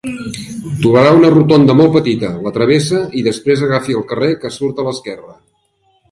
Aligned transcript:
Trobarà 0.83 1.09
una 1.17 1.29
rotonda 1.33 1.75
molt 1.81 1.91
petita, 1.97 2.31
la 2.45 2.53
travessa, 2.55 3.01
i 3.19 3.23
després 3.27 3.61
agafi 3.67 3.97
el 3.99 4.05
carrer 4.13 4.31
que 4.45 4.51
surt 4.57 4.81
a 4.81 4.87
l'esquerra. 4.89 5.37